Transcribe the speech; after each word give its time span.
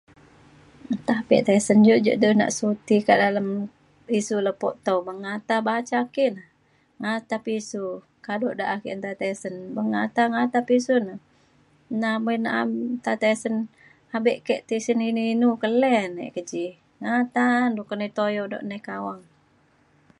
nta 0.97 1.15
pa 1.27 1.33
e 1.39 1.45
tisen 1.47 1.79
iu 1.89 1.97
ja 2.07 2.13
du 2.23 2.29
nak 2.39 2.51
suti 2.57 2.95
kak 3.07 3.19
dalem 3.21 3.47
isu 4.19 4.35
Lepo 4.45 4.67
Tau 4.85 4.99
beng 5.05 5.19
ngata 5.25 5.55
baca 5.67 5.99
ki 6.13 6.27
na 6.35 6.43
ngata 7.01 7.35
pisu 7.45 7.83
kado 8.25 8.49
da 8.59 8.65
ake 8.75 8.89
nta 8.99 9.11
tisen 9.21 9.55
beng 9.75 9.89
ngata 9.93 10.23
ngata 10.33 10.59
pisu 10.69 10.95
na. 11.07 11.13
na 12.01 12.09
bo 12.23 12.31
na 12.45 12.51
nta 12.97 13.11
tisen 13.23 13.55
abe 14.15 14.31
ke 14.45 14.55
tisen 14.69 14.99
inu 15.09 15.21
inu 15.33 15.49
ke 15.61 15.67
le 15.81 15.95
ne 16.15 16.23
ke 16.35 16.41
ji 16.49 16.65
ngata 17.03 17.45
du 17.75 17.81
nai 17.99 18.09
ke 18.09 18.15
tuyau 18.17 18.45
nai 18.69 18.81
kawang 18.87 19.21